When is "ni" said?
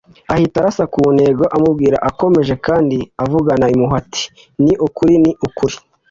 4.63-4.73, 5.23-5.31